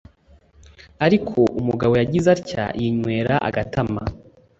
ariko 1.05 1.39
umugabo 1.59 1.93
yagize 2.01 2.27
atya 2.35 2.65
yinywera 2.79 3.35
agatama, 3.47 4.01